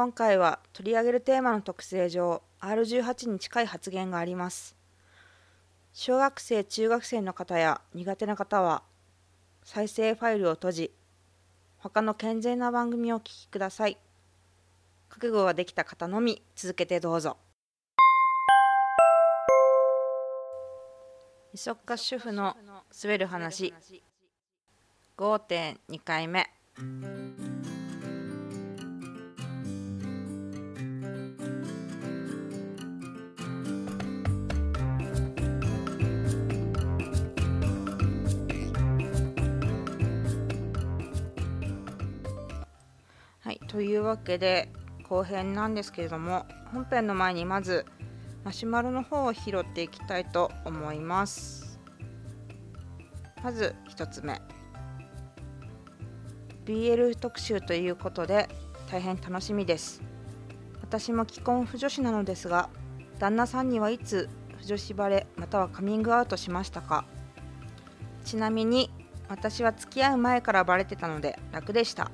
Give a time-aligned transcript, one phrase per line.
[0.00, 4.74] 今回は取り上げるテーマの特性上 R18 に近い発言があります。
[5.92, 8.82] 小学生中学生の方や苦手な方は
[9.62, 10.90] 再生ファイルを閉じ
[11.76, 13.98] 他の健全な番組をお聴きください。
[15.10, 17.36] 覚悟ができた方のみ続けてどうぞ。
[21.52, 22.56] 磯岡主婦の
[23.02, 23.74] 滑る話。
[25.18, 26.46] 5.2回目。
[43.70, 44.68] というわけで
[45.08, 47.86] 後編なんですけれども本編の前にまず
[48.42, 51.78] マシュマロの方を拾っていきたいと思います。
[53.44, 54.40] まず1つ目。
[56.64, 58.48] BL 特集ということで
[58.90, 60.02] 大変楽しみです。
[60.80, 62.70] 私も既婚不女子なのですが
[63.20, 67.04] 旦那さんにはいつ不女子バレまたはカミングアウトしましたか。
[68.24, 68.90] ちなみに
[69.28, 72.10] 私は付き合う前からバレてたので楽でした。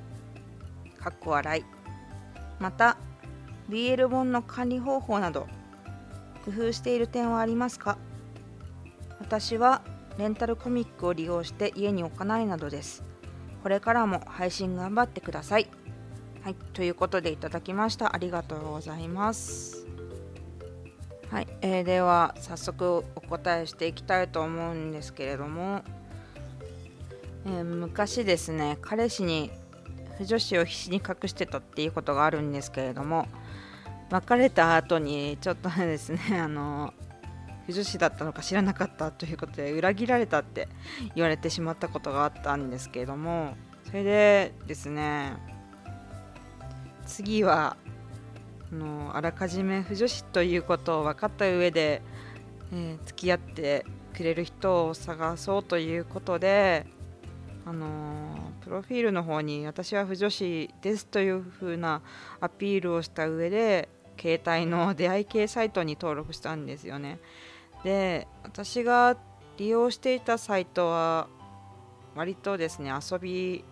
[1.07, 1.65] かっこ笑い。
[2.59, 2.97] また
[3.71, 5.47] BL 本の管理方法など
[6.45, 7.97] 工夫している点はありますか？
[9.21, 9.83] 私は
[10.19, 13.05] レンタルコミックを利用して家に置かないなどです。
[13.63, 15.69] これからも配信頑張ってください。
[16.43, 18.13] はいということでいただきました。
[18.13, 19.87] ありがとうございます。
[21.31, 25.83] はい、えー、では早速お答えしていきたいと思うんですけれども、
[27.47, 29.53] えー、昔ですね彼氏に
[30.19, 33.27] 不女子を必死に隠してたっていうことがあるんですけれども
[34.11, 36.95] 別れた後にちょっとですね あの
[37.67, 40.69] 不女子だったのか知らなかったということで裏切られたって
[41.15, 45.37] 言われてしまったことがあったんですけれどもそれでですね
[47.07, 47.77] 次は
[48.73, 52.03] あのあらかじめ不女子ということを分かった上で、
[52.73, 56.87] えー、付き合ってくれる人を探そうということで
[57.65, 62.03] あのプロフィールの方に私は不女子ですという風な
[62.41, 63.89] アピールをした上で
[64.21, 67.21] 携帯の出会い系サイトに登録したんですよね。
[67.85, 69.17] で私が
[69.57, 71.29] 利用していたサイトは
[72.17, 73.65] 割とですね遊び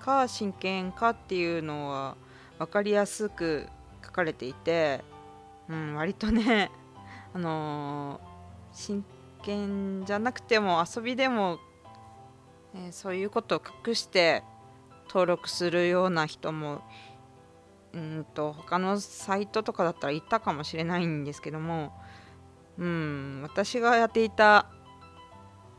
[0.00, 2.16] か真剣かっていうのは
[2.58, 3.68] 分かりやすく
[4.04, 5.04] 書かれていて、
[5.68, 6.72] うん、割とね
[7.32, 9.04] あのー、真
[9.42, 11.60] 剣じゃなくても遊びでも
[12.74, 14.42] えー、そういうことを隠して
[15.06, 16.82] 登録するような人も
[17.92, 21.92] うんと他のサイトとかだったらいたかもしれないんですけども
[22.78, 24.66] うん私がやっていた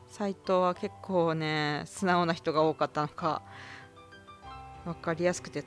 [0.08, 3.42] サイトは結構ね素直な人が多かったのか
[4.86, 5.64] 分かりやすくて、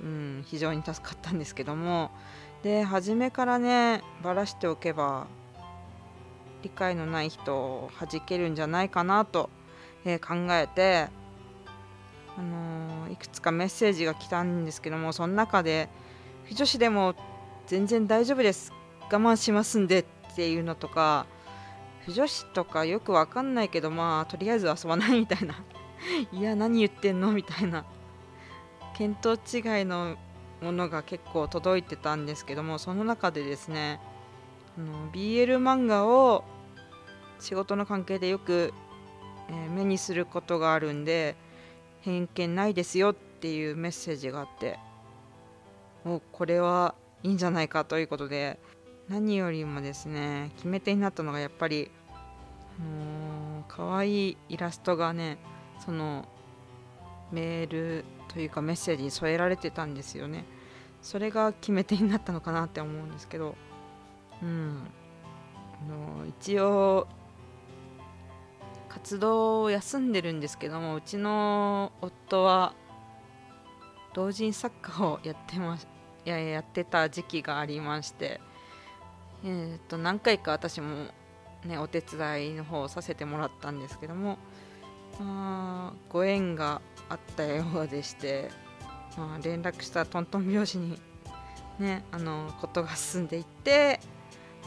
[0.00, 2.12] うん、非常に助かったんですけども
[2.62, 5.26] で初めからねばらしておけば
[6.62, 9.50] 理解のない人を弾けるんじゃないかなと
[10.04, 11.08] えー、考えて、
[12.36, 15.88] あのー、いくつかメッセージが来たんですけどもその中で
[16.52, 17.14] 「女子でも
[17.66, 18.72] 全然大丈夫です。
[19.12, 20.04] 我慢しますんで」っ
[20.36, 21.26] ていうのとか
[22.06, 25.54] 不女子とかよくわかんないけどまあとりあえず遊ばないみたいな。
[26.32, 27.32] いや何言ってんの？
[27.32, 27.84] みたいな。
[28.98, 29.38] 見当違い
[29.84, 30.16] の
[30.60, 33.98] ものが結構届いてたんですけどもその中でですね
[34.76, 36.44] あの BL 漫画を
[37.38, 38.74] 仕事の関係でよく
[39.50, 41.36] え目にすることがあるんで
[42.02, 44.78] 偏見ないですよっていうメッセージがあって
[46.04, 48.58] もうこれはいいんじゃないかということで
[49.08, 51.90] 何よりもですね決め手になったのがやっぱり
[53.68, 55.38] 可愛いイラストがね
[55.84, 56.26] その
[57.32, 60.44] メールというかメッセージに添えられてたんですよね。
[61.02, 63.54] それが決め手になったのかなって思うんですけど
[64.42, 64.86] うん。
[65.82, 67.08] あの一応
[68.90, 72.74] 活動を休んでるんですけどもうちの夫は
[74.12, 75.78] 同人作家をやってま
[76.24, 78.40] ややってた時期がありまして、
[79.44, 81.06] えー、と何回か私も、
[81.64, 84.36] ね、お手伝いの方をさせてもらったんですけども、
[85.18, 88.50] まあ、ご縁があったようでして、
[89.16, 90.98] まあ、連絡したトントン拍子に、
[91.78, 94.00] ね、あのことが進んでいって、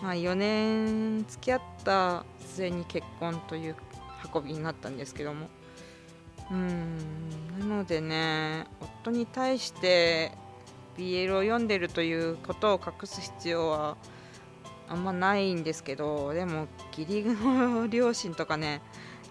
[0.01, 3.75] まあ、4年付き合った末に結婚という
[4.33, 5.49] 運びになったんですけども。
[6.51, 6.97] うん。
[7.59, 10.31] なのでね夫に対して
[10.97, 13.97] BL を読んでるということを隠す必要は
[14.87, 16.67] あんまないんですけどでも
[16.97, 18.81] 義理の両親とかね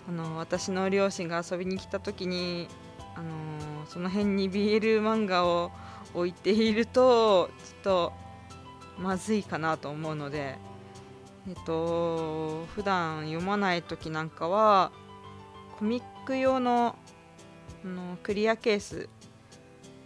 [0.09, 2.69] あの私の両親が遊びに来た時に
[3.15, 5.71] あのその辺に BL 漫画を
[6.15, 8.13] 置いているとちょっと
[8.99, 10.59] まずいかなと思うので
[11.49, 14.93] えっと普段読まない時なんかは
[15.79, 16.97] コミック用の
[17.85, 19.09] のクリアケース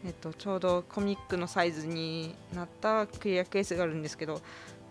[0.05, 4.41] えっと、ちょうどコミックのサイズになったクリアケースがあるんですけど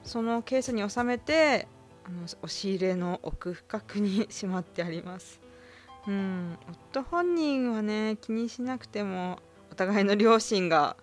[0.03, 1.67] そのケースに収めて
[2.03, 5.39] あの押し入れの奥深くにしまってあります。
[6.07, 6.57] うん
[6.91, 9.39] 夫本人はね気にしなくても
[9.71, 10.97] お互いの両親が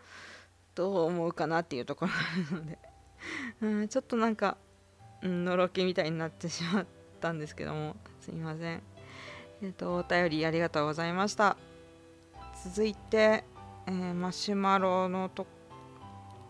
[0.77, 2.79] どう思うかなっていうところがあるので。
[3.63, 4.57] うんちょっとなんか、
[5.23, 6.87] のろけみたいになってしまっ
[7.21, 7.97] たんですけども。
[8.21, 8.83] すいません。
[9.63, 11.57] えっ、とお便りありがとうございました。
[12.65, 13.45] 続いて、
[13.87, 15.47] えー、マシュマロのと、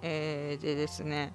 [0.03, 1.33] えー、でですね。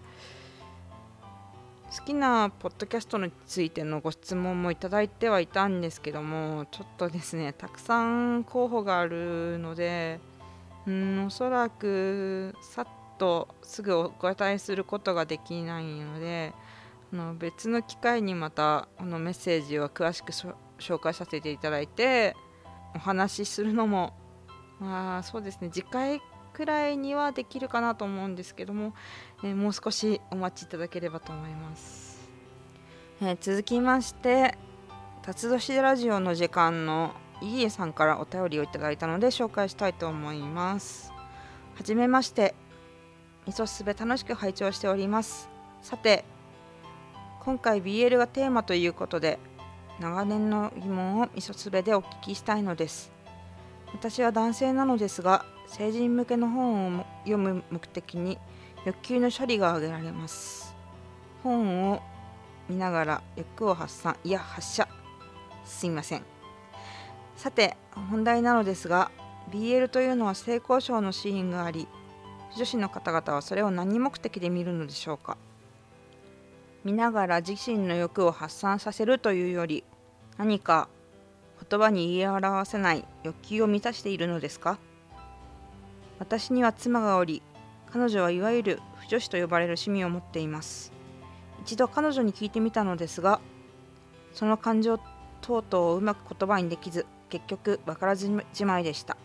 [1.95, 10.19] 好きなポッドキャストについてのご質問もいただいてはいたんですけどもちょっとですねたくさん候補があるので
[10.85, 12.87] うんおそらくさっ
[13.17, 16.53] とすぐお答えすることができないので
[17.11, 20.31] の別の機会にまたこのメッセージを詳しく
[20.79, 22.35] 紹介させていただいて
[22.95, 24.13] お話しするのも
[24.79, 25.69] まあそうですね。
[25.71, 26.21] 次回
[26.53, 28.93] くらいにはできるかなと思うんですけども、
[29.43, 32.29] えー、もう少しお待ちいただければと思います、
[33.21, 34.57] えー、続きまして
[35.21, 41.11] 辰年ラジオの時間のいいえさんからお便りをいただいたので紹介したいと思います。
[41.75, 42.55] はじめまして。
[43.45, 45.49] みそすべ楽しく拝聴しております。
[45.81, 46.25] さて
[47.47, 49.39] 今回 BL がテーマということで
[50.01, 53.09] 長年の疑問をみそすべでお聞きしたいのです。
[53.93, 58.37] 私は男性なのですが成人向けの本を読む目的に
[58.83, 60.75] 欲求の処理が挙げられます。
[61.41, 62.01] 本を
[62.67, 64.85] 見ながら欲を発散いや発射。
[65.63, 66.25] すいません。
[67.37, 67.77] さて
[68.09, 69.09] 本題なのですが
[69.51, 71.87] BL というのは性交渉のシーンがあり
[72.57, 75.37] 女子の方々はそれを何目的で見るのでしょうか？
[76.87, 79.83] 見ながら自身の欲を発散させるというより
[80.37, 80.87] 何か
[81.69, 84.79] 言葉に言い表せない欲求を満たしているのですか？
[86.17, 87.43] 私には妻がおり
[87.91, 90.93] 彼女はいわゆる不女子と呼ばれる趣味を持っています。
[91.61, 93.41] 一度彼女に聞いてみたのですが
[94.31, 94.97] その感情
[95.41, 99.17] 等々をうまく言葉にできず結局分からずじまいでした。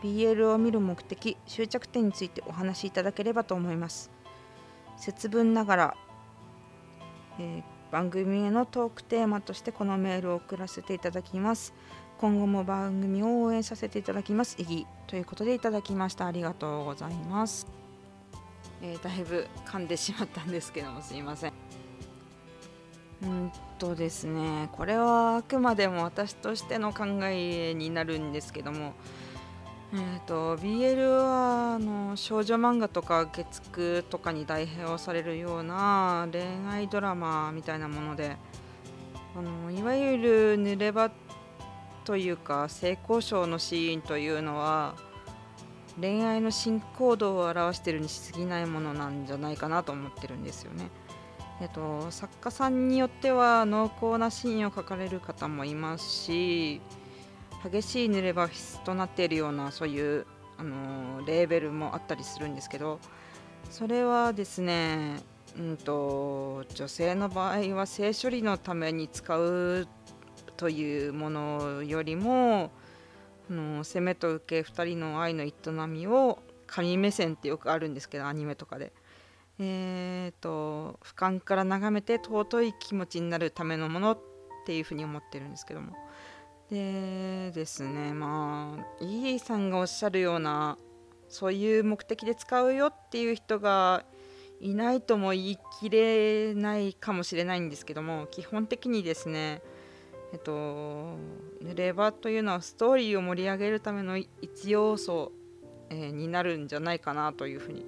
[0.00, 4.11] BL を見る目的終着点についてお話しいただければと思います。
[5.02, 5.96] 節分ながら、
[7.40, 7.62] えー、
[7.92, 11.74] 番組へのトークテーマとしてこのメールを送らせていただきます。
[12.20, 14.54] 今後も番組を応援させていただきます。
[14.60, 16.26] 意義ということでいただきました。
[16.26, 17.66] ありがとうございます、
[18.80, 21.52] えー、だいぶ噛んでしまったんですけどもすいません。
[23.24, 28.94] うんとですねこれはあくまでも私としての考えになるんですけども
[29.94, 38.36] えーと、BL はあの少女漫画とか月9とかに代表されるような恋愛ドラマみたいなもので
[39.36, 41.10] あのいわゆる濡れ場
[42.04, 44.94] というか性交渉のシーンというのは
[46.00, 50.88] 恋愛の進行度を表してるにし過ぎないものなんじゃないかなと思ってるんですよね。
[51.60, 56.80] えっと、作家さんによっては濃厚なシーンを描かれる方もいますし
[57.70, 60.26] 激しい濡れ場質となっているようなそういう、
[60.58, 63.00] あのレーベルもあったりするんですけど
[63.70, 65.20] それはですね、
[65.58, 69.88] うんと女性の場合は性処理のために使う
[70.56, 72.70] というものよりも
[73.50, 75.52] あの攻めと受け2人の愛の営
[75.88, 78.92] みを神目線ってよくあるんですけどアニメとかで。
[79.58, 84.18] えーと、俯瞰から眺めて尊い気持ちになるためのものっ
[84.66, 85.92] ていうふうに思ってるんですけども
[86.72, 90.78] でですねまあイーさんがおっしゃるような
[91.28, 94.04] そういう目的で使うよっていう人が
[94.58, 99.60] いないとも言い切れないかもしれないんですけども基本的にですね
[100.32, 101.18] えっと、
[101.62, 105.30] 濡れ場というのはストーリーを盛り上げるための一要素、
[105.90, 107.84] えー、になるんじゃないかなというふうに、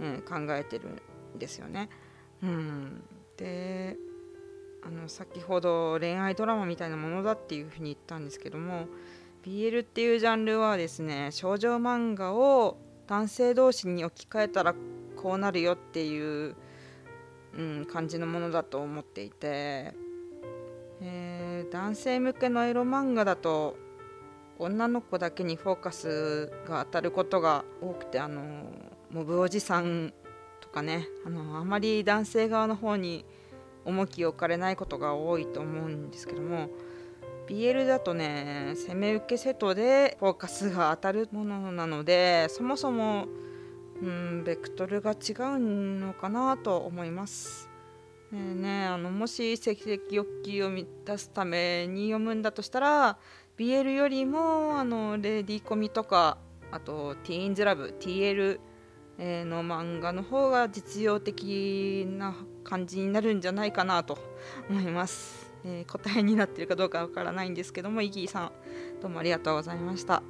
[0.00, 0.88] えー、考えてる
[1.36, 1.90] んですよね。
[2.42, 3.04] うん、
[3.36, 3.98] で
[4.84, 8.86] あの先ほど恋愛ドラマみたいなものだっていうふうに言ったんですけども
[9.44, 14.74] BL っていうジャンルはですね少女漫画を男性同士に置き換えたら
[15.16, 16.56] こうなるよっていう、
[17.56, 19.94] うん、感じのものだと思っていて
[21.04, 23.76] えー、男性向けのエロ漫画だと
[24.58, 28.42] 女の子だけにフォーカスが当たることが多くてあの
[29.10, 30.14] モブおじさん
[30.60, 33.24] とかねあのあまり男性側の方に
[33.84, 36.68] 重きを置かれないことが多いと思うんですけども
[37.48, 43.26] BL だとね攻め受けセットでフォーカスが当たるものなのでそもそも
[44.00, 45.16] うんベクトルが違う
[45.58, 47.68] のかなと思います。
[48.32, 53.18] ねねあのもし赤々欲求を満たすために読むんだとしたら
[53.58, 56.38] BL よりもあのレディコミとか
[56.70, 58.58] あとティーンズラブ TL
[59.44, 64.18] の漫画の方が実用的な感じになるんじゃないかなと
[64.68, 68.52] 思います、えー、答えになってるかどうかわからないんですけどもイギーさん
[69.00, 70.22] どうもありがとうございました、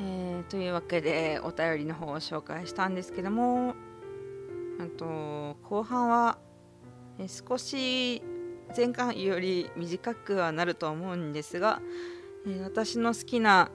[0.00, 3.74] えー、というわけでお便りの方を紹介したんですけども
[4.80, 6.38] あと後半は、
[7.18, 8.22] えー、少し
[8.76, 11.80] 前回より短くはなると思うんですが、
[12.46, 13.70] え私の好きな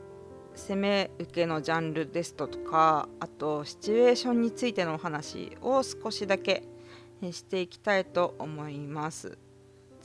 [0.56, 6.64] 攻め受けのジャンルですとかあとシチュエーションについてのお話を少しだけ
[7.22, 9.38] していきたいと思います。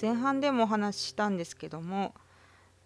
[0.00, 2.14] 前半でもお話ししたんですけども、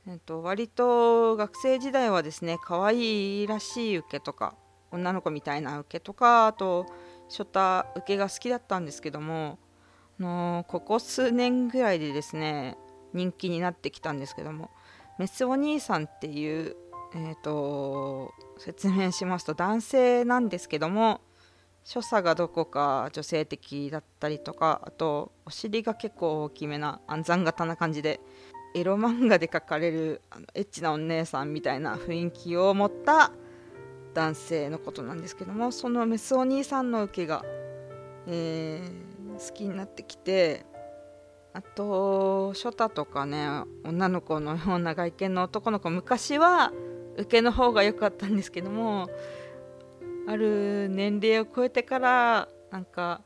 [0.09, 4.55] えっと、割と学生時代はですね可愛いらしい受けとか
[4.91, 6.87] 女の子みたいな受けとかあと
[7.29, 9.59] 初太受けが好きだったんですけども
[10.19, 12.79] のここ数年ぐらいでですね
[13.13, 14.71] 人気になってきたんですけども
[15.19, 16.77] メスお兄さんっていう
[17.15, 21.21] えーと、説明しますと男性なんですけども
[21.85, 28.21] 所作がどこか女性的だったりとかあとお尻が結構大きめな暗算型な感じで
[28.75, 33.33] エロ漫画で描かれるあのエッチなお姉さんみたいな雰囲気を持った
[34.15, 37.45] 男性のことなんですけどもそのメスお兄さんの受けが、
[38.27, 40.65] えー、好きになってきて
[41.53, 43.47] あとショタとかね
[43.85, 46.73] 女の子のような外見の男の子昔は
[47.17, 49.09] 受けの方が良かったんですけども
[50.27, 53.23] ある年齢を超えてからなんか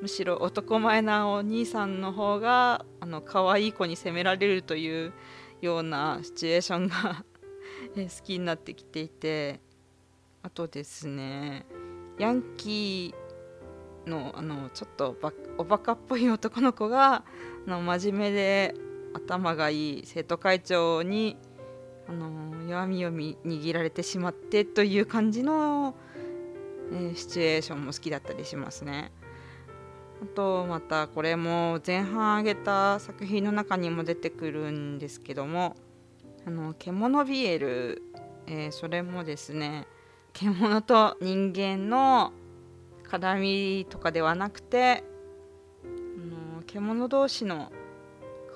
[0.00, 5.12] むしろ男前なお兄さんの方があの可愛い子に責められるという
[5.60, 7.24] ようなシチュエーションが
[7.94, 9.60] 好きになってきていて
[10.42, 11.66] あとですね
[12.18, 15.16] ヤンキーのあのちょっと
[15.58, 17.24] おバカっぽい男の子が
[17.66, 18.74] あの真面目で
[19.14, 21.36] 頭がいい生徒会長に
[22.12, 25.94] あの弱みを握られてしまってという感じの、
[26.92, 29.12] えー、シチュエーションも好きだったりしますね。
[30.22, 35.74] あとまたこれも前半挙げた作品の中にも出てくるんですけども
[36.46, 38.02] 「あの獣ビエル」
[38.46, 39.88] えー、それもですね
[40.32, 42.32] 獣と人間の
[43.04, 45.02] 絡みとかではなくて
[45.84, 47.72] あの獣同士の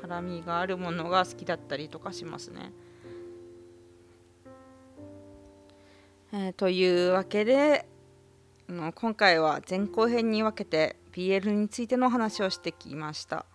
[0.00, 2.72] 絡みがあるものが好きだったりとかしますね。
[6.38, 7.86] えー、というわけで
[8.68, 13.46] の今回は前後編に分けて BL についてのお話をしてきました。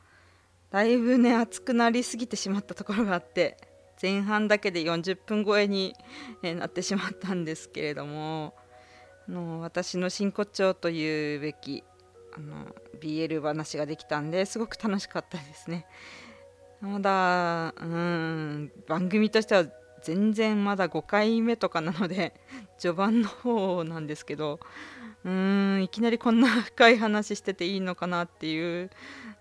[0.72, 3.58] だいぶね熱くなりすぎてしまったところがあって
[4.02, 5.94] 前半だけで40分超えに、
[6.42, 8.56] えなってしまったんですけれども
[9.28, 11.84] あの私の真骨頂というべき
[12.36, 15.86] あの BL 話ができたんですごく楽しかったですね。
[16.80, 19.66] まだうん番組としては
[20.02, 22.34] 全然まだ5回目とかなので
[22.78, 24.60] 序盤の方なんですけど
[25.24, 28.90] うーんいきなりこんな深い話してていいのかなっていう、